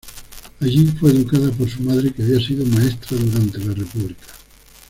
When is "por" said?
1.51-1.69